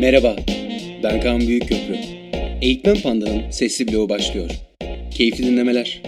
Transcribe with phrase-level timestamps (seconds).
[0.00, 0.36] Merhaba,
[1.02, 1.94] ben Kaan Büyükköprü.
[2.62, 4.50] Eğitmen Panda'nın sesli bloğu başlıyor.
[5.10, 6.02] Keyifli dinlemeler.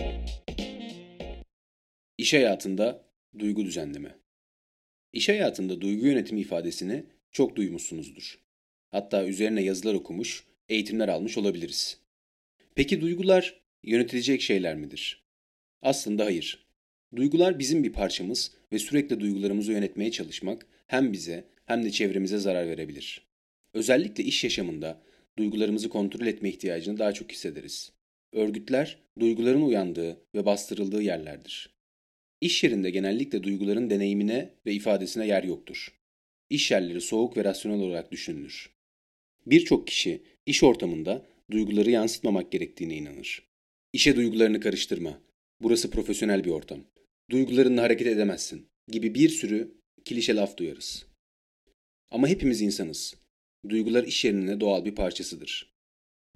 [2.19, 3.04] İş hayatında
[3.38, 4.14] duygu düzenleme.
[5.13, 8.38] İş hayatında duygu yönetimi ifadesini çok duymuşsunuzdur.
[8.90, 12.00] Hatta üzerine yazılar okumuş, eğitimler almış olabiliriz.
[12.74, 15.24] Peki duygular yönetilecek şeyler midir?
[15.82, 16.66] Aslında hayır.
[17.16, 22.68] Duygular bizim bir parçamız ve sürekli duygularımızı yönetmeye çalışmak hem bize hem de çevremize zarar
[22.68, 23.27] verebilir.
[23.74, 25.02] Özellikle iş yaşamında
[25.38, 27.92] duygularımızı kontrol etme ihtiyacını daha çok hissederiz.
[28.32, 31.78] Örgütler duyguların uyandığı ve bastırıldığı yerlerdir.
[32.40, 35.95] İş yerinde genellikle duyguların deneyimine ve ifadesine yer yoktur.
[36.50, 38.70] İş yerleri soğuk ve rasyonel olarak düşünülür.
[39.46, 43.48] Birçok kişi iş ortamında duyguları yansıtmamak gerektiğine inanır.
[43.92, 45.20] İşe duygularını karıştırma.
[45.60, 46.84] Burası profesyonel bir ortam.
[47.30, 51.06] Duygularınla hareket edemezsin gibi bir sürü klişe laf duyarız.
[52.10, 53.15] Ama hepimiz insanız.
[53.68, 55.73] Duygular iş yerine doğal bir parçasıdır.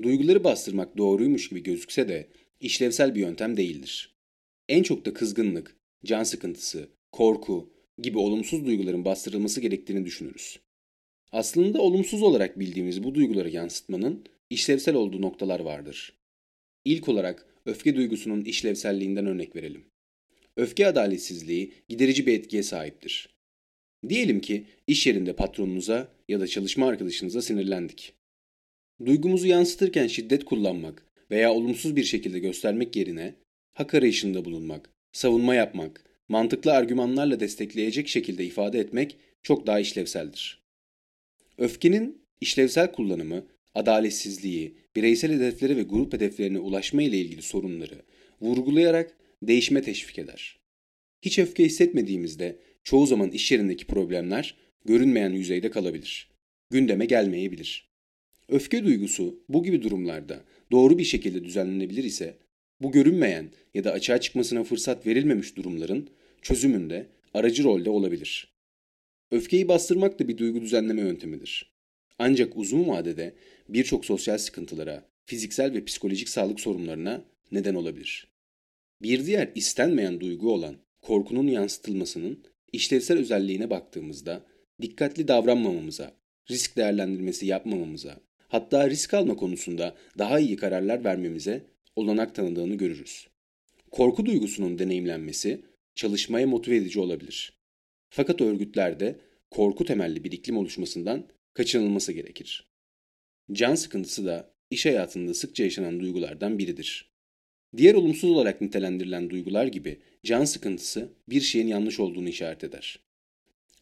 [0.02, 2.28] Duyguları bastırmak doğruymuş gibi gözükse de
[2.60, 4.16] işlevsel bir yöntem değildir.
[4.68, 10.58] En çok da kızgınlık, can sıkıntısı, korku gibi olumsuz duyguların bastırılması gerektiğini düşünürüz.
[11.32, 16.18] Aslında olumsuz olarak bildiğimiz bu duyguları yansıtmanın işlevsel olduğu noktalar vardır.
[16.84, 19.84] İlk olarak öfke duygusunun işlevselliğinden örnek verelim.
[20.56, 23.31] Öfke adaletsizliği giderici bir etkiye sahiptir.
[24.08, 28.12] Diyelim ki iş yerinde patronunuza ya da çalışma arkadaşınıza sinirlendik.
[29.06, 33.34] Duygumuzu yansıtırken şiddet kullanmak veya olumsuz bir şekilde göstermek yerine
[33.74, 40.62] hak arayışında bulunmak, savunma yapmak, mantıklı argümanlarla destekleyecek şekilde ifade etmek çok daha işlevseldir.
[41.58, 48.02] Öfkenin işlevsel kullanımı, adaletsizliği, bireysel hedeflere ve grup hedeflerine ulaşma ile ilgili sorunları
[48.40, 50.58] vurgulayarak değişime teşvik eder.
[51.22, 56.28] Hiç öfke hissetmediğimizde çoğu zaman iş yerindeki problemler görünmeyen yüzeyde kalabilir.
[56.70, 57.88] Gündeme gelmeyebilir.
[58.48, 62.38] Öfke duygusu bu gibi durumlarda doğru bir şekilde düzenlenebilir ise
[62.80, 66.10] bu görünmeyen ya da açığa çıkmasına fırsat verilmemiş durumların
[66.42, 68.52] çözümünde aracı rolde olabilir.
[69.30, 71.72] Öfkeyi bastırmak da bir duygu düzenleme yöntemidir.
[72.18, 73.34] Ancak uzun vadede
[73.68, 78.28] birçok sosyal sıkıntılara, fiziksel ve psikolojik sağlık sorunlarına neden olabilir.
[79.02, 84.44] Bir diğer istenmeyen duygu olan korkunun yansıtılmasının işlevsel özelliğine baktığımızda
[84.82, 86.16] dikkatli davranmamamıza,
[86.50, 91.66] risk değerlendirmesi yapmamamıza, hatta risk alma konusunda daha iyi kararlar vermemize
[91.96, 93.28] olanak tanıdığını görürüz.
[93.90, 97.58] Korku duygusunun deneyimlenmesi çalışmaya motive edici olabilir.
[98.10, 99.16] Fakat örgütlerde
[99.50, 102.72] korku temelli bir iklim oluşmasından kaçınılması gerekir.
[103.52, 107.11] Can sıkıntısı da iş hayatında sıkça yaşanan duygulardan biridir.
[107.76, 112.98] Diğer olumsuz olarak nitelendirilen duygular gibi can sıkıntısı bir şeyin yanlış olduğunu işaret eder.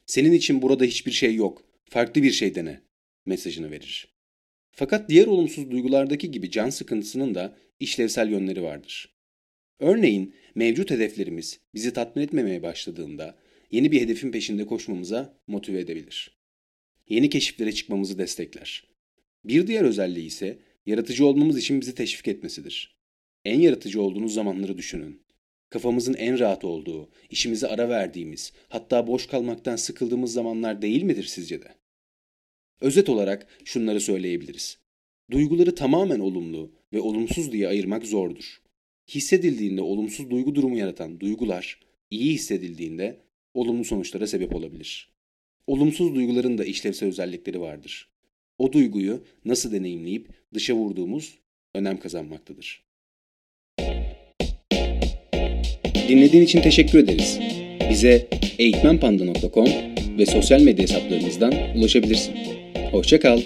[0.06, 2.81] Senin için burada hiçbir şey yok, farklı bir şey dene
[3.27, 4.09] mesajını verir.
[4.73, 9.15] Fakat diğer olumsuz duygulardaki gibi can sıkıntısının da işlevsel yönleri vardır.
[9.78, 13.37] Örneğin mevcut hedeflerimiz bizi tatmin etmemeye başladığında
[13.71, 16.37] yeni bir hedefin peşinde koşmamıza motive edebilir.
[17.09, 18.84] Yeni keşiflere çıkmamızı destekler.
[19.45, 23.00] Bir diğer özelliği ise yaratıcı olmamız için bizi teşvik etmesidir.
[23.45, 25.23] En yaratıcı olduğunuz zamanları düşünün.
[25.71, 31.62] Kafamızın en rahat olduğu, işimize ara verdiğimiz, hatta boş kalmaktan sıkıldığımız zamanlar değil midir sizce
[31.62, 31.75] de?
[32.81, 34.78] Özet olarak şunları söyleyebiliriz.
[35.31, 38.62] Duyguları tamamen olumlu ve olumsuz diye ayırmak zordur.
[39.09, 41.81] Hissedildiğinde olumsuz duygu durumu yaratan duygular,
[42.11, 43.21] iyi hissedildiğinde
[43.55, 45.12] olumlu sonuçlara sebep olabilir.
[45.67, 48.09] Olumsuz duyguların da işlevsel özellikleri vardır.
[48.59, 51.39] O duyguyu nasıl deneyimleyip dışa vurduğumuz
[51.75, 52.90] önem kazanmaktadır.
[56.10, 57.38] Dinlediğin için teşekkür ederiz.
[57.91, 58.26] Bize
[58.59, 59.69] eğitmenpanda.com
[60.19, 62.34] ve sosyal medya hesaplarımızdan ulaşabilirsin.
[62.91, 63.41] Hoşçakal.